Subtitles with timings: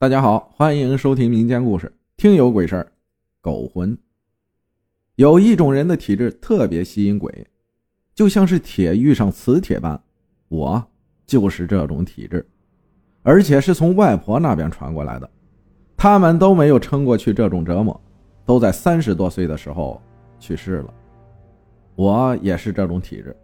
[0.00, 2.92] 大家好，欢迎收听民间故事，听有鬼事儿，
[3.40, 3.98] 狗魂。
[5.16, 7.44] 有一种人的体质特别吸引鬼，
[8.14, 10.00] 就像是铁遇上磁铁般。
[10.46, 10.80] 我
[11.26, 12.48] 就是这种体质，
[13.24, 15.28] 而且是从外婆那边传过来的。
[15.96, 18.00] 他们都没有撑过去这种折磨，
[18.44, 20.00] 都在三十多岁的时候
[20.38, 20.94] 去世了。
[21.96, 23.36] 我也是这种体质。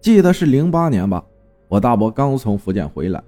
[0.00, 1.22] 记得是零八年吧，
[1.68, 3.22] 我大伯刚从福建回来。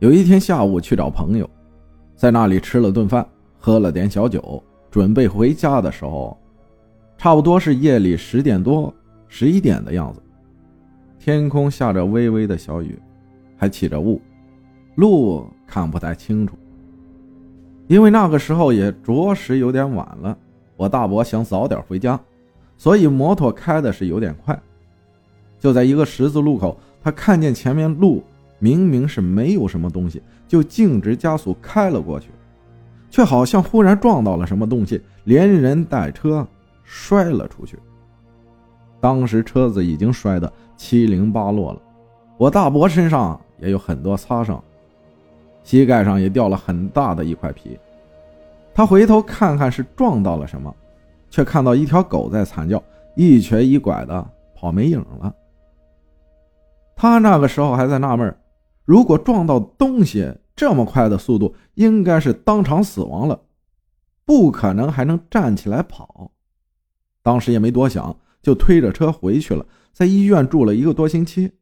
[0.00, 1.50] 有一天下午去找朋友，
[2.14, 3.26] 在那里吃了顿饭，
[3.58, 4.62] 喝了点小酒，
[4.92, 6.38] 准备回家的时候，
[7.16, 8.94] 差不多是夜里十点多、
[9.26, 10.22] 十一点的样子。
[11.18, 12.96] 天空下着微微的小雨，
[13.56, 14.22] 还起着雾，
[14.94, 16.56] 路看不太清楚。
[17.88, 20.38] 因为那个时候也着实有点晚了，
[20.76, 22.18] 我大伯想早点回家，
[22.76, 24.56] 所以摩托开的是有点快。
[25.58, 28.22] 就在一个十字路口，他看见前面路。
[28.58, 32.30] 明明是没有什么东西，就径直加速开了过去，
[33.10, 36.46] 却好像忽然撞到了什么东西，连人带车
[36.82, 37.78] 摔了出去。
[39.00, 41.80] 当时车子已经摔得七零八落了，
[42.36, 44.62] 我大伯身上也有很多擦伤，
[45.62, 47.78] 膝盖上也掉了很大的一块皮。
[48.74, 50.74] 他回头看看是撞到了什么，
[51.30, 52.82] 却看到一条狗在惨叫，
[53.14, 55.32] 一瘸一拐的跑没影了。
[56.96, 58.36] 他那个时候还在纳闷
[58.88, 63.38] 如果撞到东西这么快的速度，应该是当场死亡了，
[64.24, 66.30] 不可能还能站起来跑。
[67.22, 71.52] 当时也没多想，就推着车回去了，在医院住了一个多星期，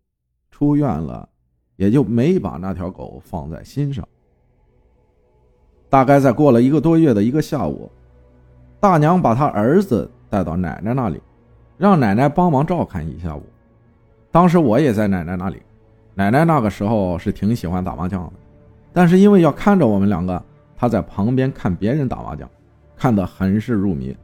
[0.52, 1.28] 出院了，
[1.74, 4.06] 也就没把那条狗放在心上。
[5.90, 7.90] 大概在过了一个多月的一个下午，
[8.78, 11.20] 大娘把她儿子带到奶奶那里，
[11.76, 13.42] 让奶奶帮忙照看一下午。
[14.30, 15.60] 当时我也在奶奶那里。
[16.18, 18.32] 奶奶那个时候是挺喜欢打麻将的，
[18.90, 20.42] 但是因为要看着我们两个，
[20.74, 22.48] 她在旁边看别人打麻将，
[22.96, 24.16] 看得很是入迷。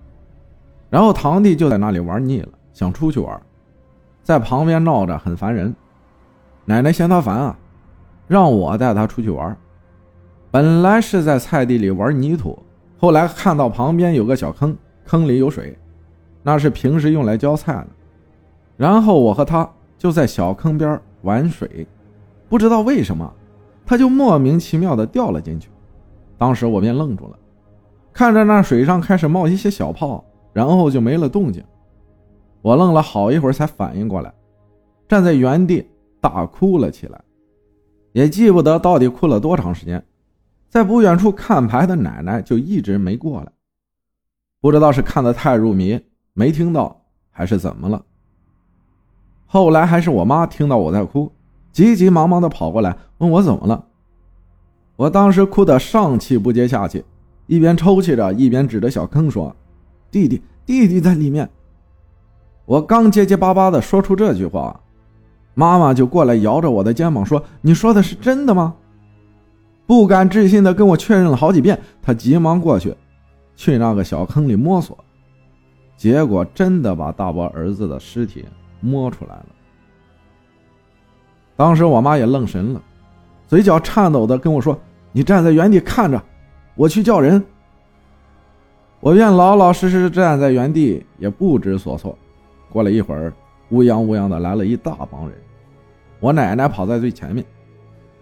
[0.89, 3.39] 然后堂弟就在那里玩腻了，想出去玩，
[4.23, 5.75] 在旁边闹着很烦人。
[6.65, 7.59] 奶奶嫌他烦啊，
[8.27, 9.55] 让我带他出去玩。
[10.51, 12.59] 本来是在菜地里玩泥土，
[12.99, 14.75] 后来看到旁边有个小坑，
[15.05, 15.79] 坑里有水，
[16.43, 17.89] 那是平时用来浇菜的。
[18.79, 19.69] 然后我和他
[19.99, 21.87] 就在小坑边玩水，
[22.49, 23.33] 不知道为什么，
[23.85, 25.69] 他就莫名其妙的掉了进去。
[26.37, 27.39] 当时我便愣住了，
[28.13, 31.63] 看着那水上开始冒一些小泡，然后就没了动静。
[32.61, 34.33] 我愣了好一会儿才反应过来，
[35.09, 35.89] 站在原地
[36.21, 37.21] 大哭了起来，
[38.13, 40.05] 也记不得到底哭了多长时间。
[40.69, 43.53] 在不远处看牌的奶奶就一直没过来，
[44.61, 46.01] 不知道是看得太入迷
[46.33, 48.05] 没听到，还是怎么了。
[49.53, 51.31] 后来还是我妈听到我在哭，
[51.73, 53.85] 急急忙忙的跑过来问我怎么了。
[54.97, 57.05] 我当时哭得上气不接下气，
[57.47, 59.55] 一边抽泣着，一边指着小坑说
[60.11, 61.47] ：“弟弟，弟弟在里面。”
[62.65, 64.81] 我刚结结巴巴的说出这句话，
[65.53, 68.75] 妈妈就过来摇着我的肩膀说：“你说的是真的吗？”
[69.85, 71.79] 不敢置信的跟我确认了好几遍。
[72.01, 72.97] 她急忙过去，
[73.55, 74.97] 去那个小坑里摸索，
[75.95, 78.47] 结果真的把大伯儿子的尸体。
[78.83, 79.47] 摸出来了。
[81.57, 82.83] 当时我妈也愣神了，
[83.49, 84.79] 嘴角颤抖的跟我说
[85.13, 86.23] ：“你站在原地看着，
[86.75, 87.43] 我去叫人。”
[89.01, 92.17] 我便老老实实站在原地，也不知所措。
[92.71, 93.33] 过了一会儿，
[93.71, 95.37] 乌泱乌泱的来了一大帮人，
[96.21, 97.45] 我奶奶跑在最前面，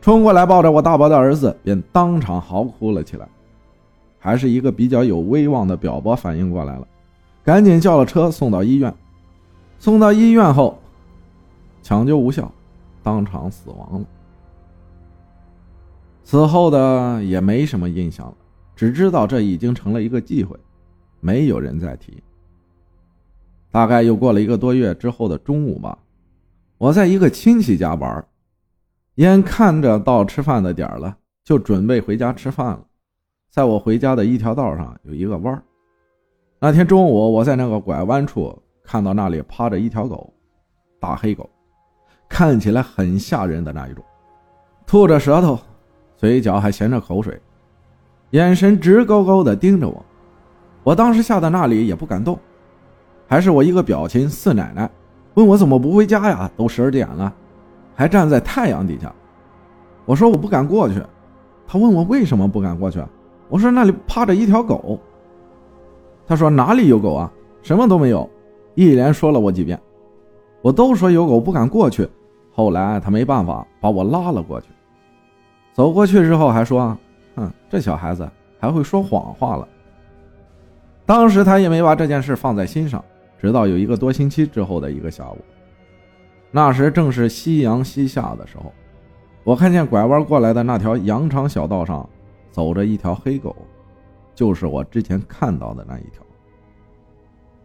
[0.00, 3.28] 冲过来抱着我大伯的儿子，便当场嚎哭了起来。
[4.19, 6.87] 还是一个比较有威望的表伯反应过来了，
[7.44, 8.94] 赶紧叫了车送到医院。
[9.81, 10.79] 送到医院后，
[11.83, 12.53] 抢救无效，
[13.03, 14.07] 当场死亡了。
[16.23, 18.35] 此后的也没什么印象了，
[18.77, 20.55] 只知道这已经成了一个忌讳，
[21.21, 22.23] 没有人再提。
[23.71, 25.99] 大概又过了一个多月之后的中午吧，
[26.77, 28.23] 我在一个亲戚家玩，
[29.15, 32.85] 眼看着到吃饭的点了，就准备回家吃饭了。
[33.49, 35.65] 在我回家的一条道上有一个弯
[36.59, 38.62] 那天中午我在那个拐弯处。
[38.90, 40.32] 看到那里趴着一条狗，
[40.98, 41.48] 大黑狗，
[42.28, 44.02] 看起来很吓人的那一种，
[44.84, 45.56] 吐着舌头，
[46.16, 47.40] 嘴角还衔着口水，
[48.31, 50.04] 眼神直勾勾的盯着我。
[50.82, 52.37] 我当时吓得那里也不敢动，
[53.28, 54.90] 还是我一个表亲四奶奶
[55.34, 56.50] 问我怎么不回家呀？
[56.56, 57.32] 都十二点了，
[57.94, 59.14] 还站在太阳底下。
[60.04, 61.00] 我说我不敢过去。
[61.64, 63.00] 他问我为什么不敢过去，
[63.48, 64.98] 我说那里趴着一条狗。
[66.26, 67.32] 他说哪里有狗啊？
[67.62, 68.28] 什么都没有。
[68.75, 69.78] 一连说了我几遍，
[70.62, 72.08] 我都说有狗不敢过去。
[72.52, 74.69] 后来他没办法把我拉了过去。
[75.72, 76.96] 走过去之后还说
[77.37, 78.28] ：“哼，这小孩子
[78.58, 79.67] 还会说谎话了。
[81.06, 83.02] 当时他也没把这件事放在心上，
[83.38, 85.38] 直到有一个多星期之后的一个下午，
[86.50, 88.73] 那时正是夕阳西下的时候，
[89.44, 92.08] 我看见拐弯过来的那条羊肠小道上
[92.50, 93.56] 走着一条黑狗，
[94.34, 96.23] 就是我之前看到的那一条。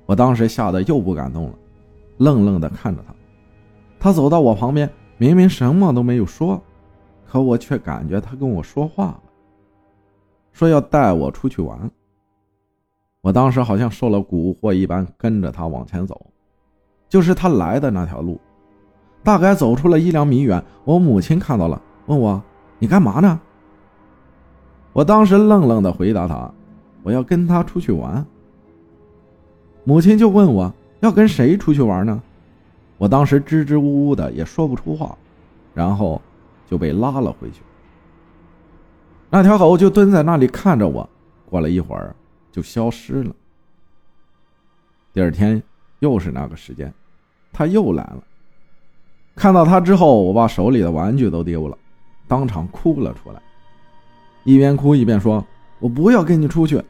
[0.06, 1.54] 我当时吓得又不敢动了，
[2.18, 3.14] 愣愣地看着他。
[4.00, 6.62] 他走到我旁边，明明什么都没有说，
[7.26, 9.20] 可我却感觉他跟我说话了，
[10.52, 11.90] 说要带我出去玩。
[13.22, 16.28] 我当时好像受了蛊惑一般，跟着他往前走，
[17.10, 18.40] 就是他来的那条路。
[19.24, 22.40] 大概走出了一两米远，我母亲看到了，问我
[22.78, 23.42] ：“你干嘛呢？”
[24.94, 26.54] 我当时愣愣地回答他
[27.02, 28.24] ：“我要跟他出去玩。”
[29.86, 32.22] 母亲就问我要跟谁出去玩呢？
[32.98, 35.18] 我当时支支吾吾的也说不出话，
[35.74, 36.22] 然后
[36.66, 37.62] 就被拉了回去。
[39.30, 41.08] 那条狗就蹲在那里看着我，
[41.50, 42.16] 过了一会儿
[42.52, 43.36] 就消失了。
[45.14, 45.62] 第二天
[46.00, 46.92] 又是那个时间，
[47.54, 48.24] 它又来了。
[49.36, 51.78] 看到它之后，我把手里的玩具都丢了，
[52.28, 53.42] 当场哭了出来，
[54.46, 55.46] 一边哭一边说
[55.80, 56.82] ：“我不要跟你出去。”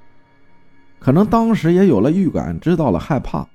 [1.06, 3.48] 可能当时也有了预感，知道了害怕。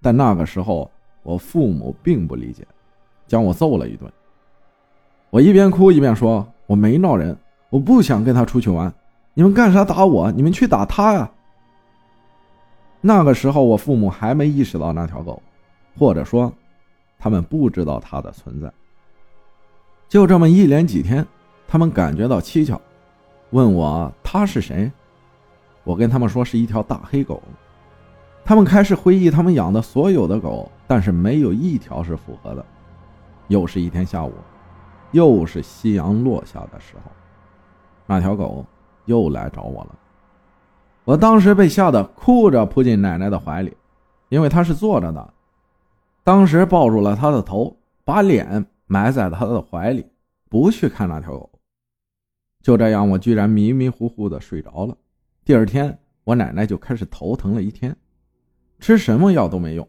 [0.00, 0.90] 但那个时候，
[1.22, 2.66] 我父母并不理解，
[3.26, 4.10] 将我揍了一顿。
[5.28, 7.36] 我一边哭一边说：“我没闹人，
[7.68, 8.90] 我不想跟他出去玩。
[9.34, 10.32] 你们干啥打我？
[10.32, 11.30] 你们去打他呀！”
[13.02, 15.42] 那个时候，我父母还没意识到那条狗，
[15.98, 16.50] 或者说，
[17.18, 18.72] 他们不知道它的存在。
[20.08, 21.26] 就这么一连几天，
[21.66, 22.80] 他们感觉到蹊跷，
[23.50, 24.90] 问我他是谁。
[25.88, 27.42] 我跟他们说是一条大黑狗，
[28.44, 32.62] 他们开始回忆他们养的所有的狗，但是没有一条是符合的。
[33.46, 34.34] 又是一天下午，
[35.12, 37.10] 又是夕阳落下的时候，
[38.04, 38.66] 那条狗
[39.06, 39.98] 又来找我了。
[41.04, 43.74] 我当时被吓得哭着扑进奶奶的怀里，
[44.28, 45.32] 因为她是坐着的，
[46.22, 47.74] 当时抱住了她的头，
[48.04, 50.06] 把脸埋在她的怀里，
[50.50, 51.50] 不去看那条狗。
[52.62, 54.94] 就这样，我居然迷迷糊糊的睡着了。
[55.48, 57.96] 第二天，我奶奶就开始头疼了一天，
[58.80, 59.88] 吃什么药都没用。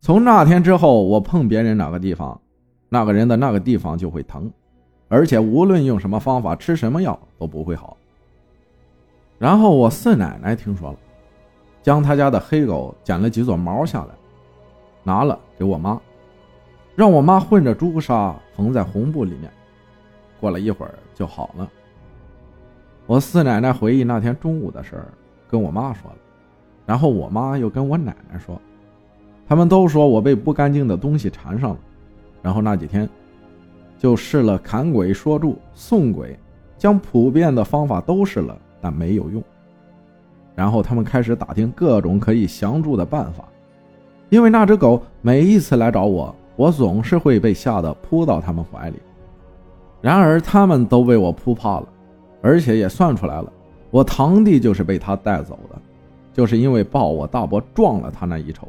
[0.00, 2.40] 从那天之后，我碰别人哪个地方，
[2.88, 4.48] 那个人的那个地方就会疼，
[5.08, 7.96] 而且无论用什么方法，吃什么药都不会好。
[9.40, 10.98] 然后我四奶奶听说了，
[11.82, 14.14] 将他家的黑狗剪了几撮毛下来，
[15.02, 16.00] 拿了给我妈，
[16.94, 19.52] 让我妈混着朱砂缝在红布里面，
[20.38, 21.68] 过了一会儿就好了。
[23.06, 25.06] 我四奶奶回忆那天中午的事儿，
[25.48, 26.16] 跟我妈说了，
[26.84, 28.60] 然后我妈又跟我奶奶说，
[29.48, 31.78] 他们都说我被不干净的东西缠上了，
[32.42, 33.08] 然后那几天
[33.96, 36.36] 就试了砍鬼、说柱、送鬼，
[36.76, 39.40] 将普遍的方法都试了，但没有用。
[40.56, 43.44] 然后他们开始打听各种可以降住的办法，
[44.30, 48.98] 因为那只狗每一次来找我，我总是会被吓得扑到他们怀里，
[50.00, 51.86] 然而他们都被我扑怕了。
[52.46, 53.52] 而且也算出来了，
[53.90, 55.82] 我堂弟就是被他带走的，
[56.32, 58.68] 就是因为抱我大伯撞了他那一仇，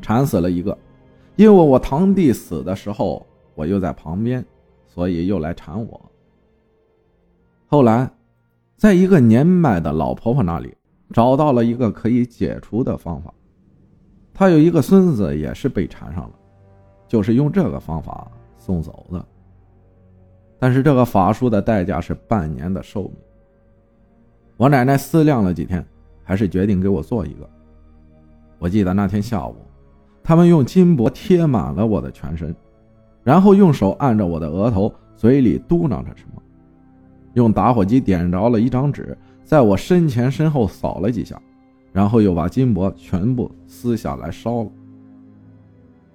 [0.00, 0.78] 缠死了一个。
[1.34, 3.26] 因为我堂弟死的时候，
[3.56, 4.44] 我又在旁边，
[4.86, 6.00] 所以又来缠我。
[7.66, 8.08] 后来，
[8.76, 10.72] 在一个年迈的老婆婆那里
[11.12, 13.34] 找到了一个可以解除的方法，
[14.32, 16.34] 她有一个孙子也是被缠上了，
[17.08, 19.26] 就是用这个方法送走的。
[20.58, 23.12] 但是这个法术的代价是半年的寿命。
[24.56, 25.84] 我奶奶思量了几天，
[26.22, 27.48] 还是决定给我做一个。
[28.58, 29.56] 我记得那天下午，
[30.22, 32.54] 他们用金箔贴满了我的全身，
[33.22, 36.42] 然后用手按着我的额头，嘴里嘟囔着什么，
[37.34, 41.38] 用打火机点着了一张纸，在我身前身后扫了几下，
[41.92, 44.70] 然后又把金箔全部撕下来烧了。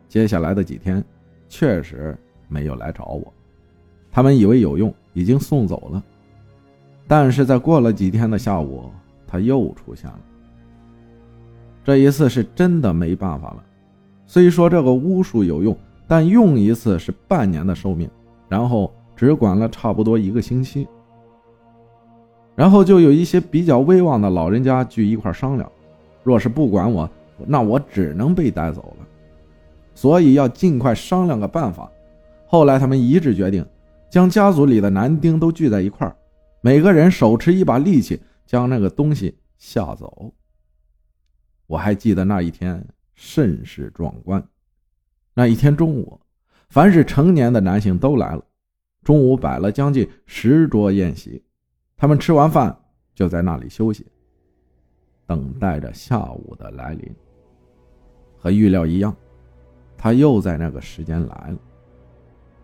[0.08, 1.03] 接下来的几天，
[1.48, 2.17] 确实
[2.48, 3.34] 没有来找我。
[4.11, 6.03] 他们以为有用，已经送走了。
[7.07, 8.89] 但是在过了几天的下午，
[9.25, 10.19] 他又出现了。
[11.83, 13.63] 这一次是真的没办法了。
[14.27, 15.75] 虽说这个巫术有用，
[16.07, 18.09] 但用一次是半年的寿命，
[18.47, 20.87] 然后只管了差不多一个星期。
[22.55, 25.71] 然后就有一些比较威望的老人家聚一块商量，
[26.23, 27.09] 若是不管我，
[27.47, 29.07] 那我只能被带走了。
[29.95, 31.89] 所以要尽快商量个办法。
[32.45, 33.65] 后来他们一致决定。
[34.09, 36.15] 将家族里的男丁都聚在一块儿，
[36.61, 40.33] 每个人手持一把利器，将那个东西吓走。
[41.67, 44.43] 我还记得那一天甚是壮观。
[45.35, 46.19] 那一天中午，
[46.69, 48.43] 凡是成年的男性都来了，
[49.03, 51.43] 中午摆了将近十桌宴席，
[51.95, 52.75] 他们吃完饭
[53.13, 54.05] 就在那里休息，
[55.27, 57.15] 等待着下午的来临。
[58.37, 59.15] 和预料一样，
[59.97, 61.57] 他又在那个时间来了。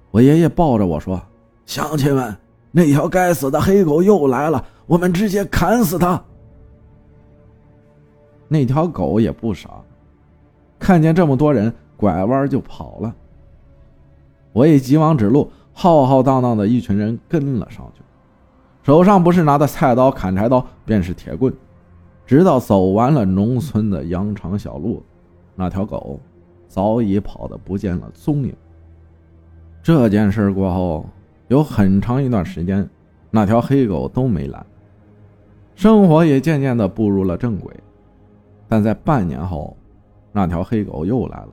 [0.09, 1.21] 我爷爷抱着我说
[1.65, 2.35] ：“乡亲们，
[2.71, 6.21] 那条该死的黑狗又来了，我们直接砍死它。”
[8.47, 9.69] 那条狗也不傻，
[10.77, 13.15] 看见这么多人，拐弯就跑了。
[14.53, 18.01] 我也急忙指路，浩浩荡荡的一群人跟了上去，
[18.83, 21.53] 手上不是拿的菜刀、砍柴刀，便是铁棍。
[22.25, 25.03] 直到走完了农村的羊肠小路，
[25.55, 26.19] 那条狗
[26.67, 28.55] 早已跑得不见了踪影。
[29.83, 31.05] 这件事过后，
[31.47, 32.87] 有很长一段时间，
[33.29, 34.65] 那条黑狗都没来，
[35.75, 37.73] 生活也渐渐的步入了正轨。
[38.67, 39.77] 但在半年后，
[40.31, 41.49] 那条黑狗又来了。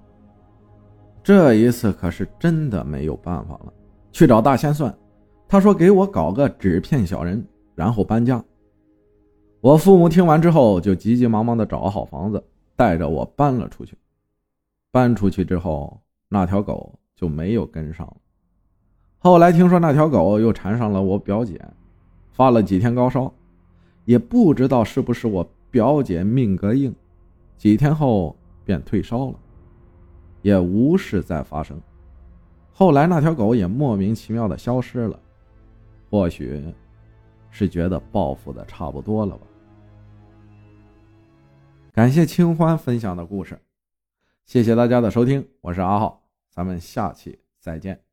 [1.23, 3.73] 这一次可是真的没有办法了，
[4.11, 4.93] 去找大仙算。
[5.47, 8.43] 他说给我搞个纸片小人，然后搬家。
[9.61, 12.43] 我父母听完之后，就急急忙忙的找好房子，
[12.75, 13.97] 带着我搬了出去。
[14.91, 18.17] 搬出去之后，那条狗就没有跟上了。
[19.23, 21.65] 后来听说那条狗又缠上了我表姐，
[22.33, 23.33] 发了几天高烧，
[24.05, 26.93] 也不知道是不是我表姐命格硬。
[27.57, 29.35] 几天后便退烧了，
[30.43, 31.81] 也无事再发生。
[32.73, 35.17] 后来那条狗也莫名其妙的消失了，
[36.11, 36.61] 或许
[37.49, 39.47] 是觉得报复的差不多了吧。
[41.93, 43.57] 感谢清欢分享的故事，
[44.47, 48.12] 谢谢大家的收听，我是阿浩，咱们下期再见。